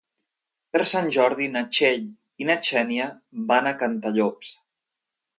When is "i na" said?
2.43-2.55